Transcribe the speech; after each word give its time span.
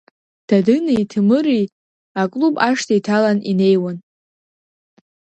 Дадыни 0.47 1.09
Ҭемыри 1.09 1.61
аклуб 2.21 2.55
ашҭа 2.67 2.93
иҭалан 2.97 3.39
инеиуан. 3.51 3.97